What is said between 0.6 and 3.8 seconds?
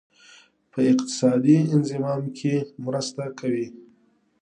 په اقتصادي انضمام کې مرسته کوي.